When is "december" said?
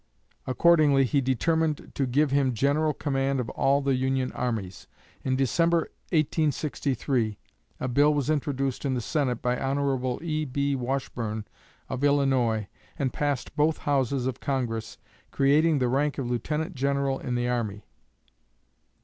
5.35-5.91